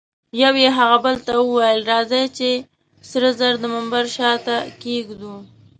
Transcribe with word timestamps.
یوه 0.41 0.59
یې 0.63 0.69
هغه 0.77 0.97
بل 1.05 1.15
ته 1.25 1.33
وویل: 1.39 1.79
راځئ 1.91 2.25
چي 2.37 2.51
سره 3.11 3.29
زر 3.39 3.53
د 3.61 3.65
منبر 3.73 4.05
شاته 4.15 4.55
کښېږدو. 4.81 5.35